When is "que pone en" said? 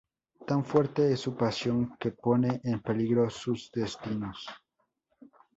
1.99-2.79